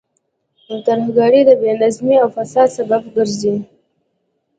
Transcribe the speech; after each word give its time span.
ترهګرۍ 0.85 1.41
د 1.49 1.51
بې 1.61 1.71
نظمۍ 1.81 2.15
او 2.23 2.29
فساد 2.37 2.67
سبب 2.77 3.01
ګرځي. 3.15 3.55